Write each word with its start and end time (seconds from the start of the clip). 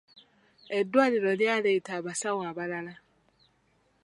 Eddwaliro 0.79 1.31
lyaleeta 1.39 1.91
abasawo 1.99 2.41
abalala. 2.51 2.93